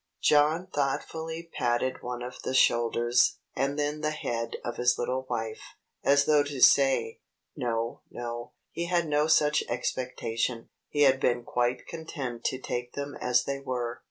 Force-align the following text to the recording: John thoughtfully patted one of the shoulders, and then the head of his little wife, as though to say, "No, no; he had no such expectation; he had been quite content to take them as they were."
John 0.23 0.65
thoughtfully 0.73 1.51
patted 1.53 2.01
one 2.01 2.23
of 2.23 2.41
the 2.41 2.55
shoulders, 2.55 3.37
and 3.55 3.77
then 3.77 4.01
the 4.01 4.09
head 4.09 4.55
of 4.65 4.77
his 4.77 4.97
little 4.97 5.27
wife, 5.29 5.75
as 6.03 6.25
though 6.25 6.41
to 6.41 6.59
say, 6.59 7.19
"No, 7.55 8.01
no; 8.09 8.53
he 8.71 8.87
had 8.87 9.07
no 9.07 9.27
such 9.27 9.63
expectation; 9.69 10.69
he 10.89 11.01
had 11.03 11.19
been 11.19 11.43
quite 11.43 11.85
content 11.85 12.43
to 12.45 12.57
take 12.57 12.93
them 12.93 13.13
as 13.21 13.43
they 13.43 13.59
were." 13.59 13.99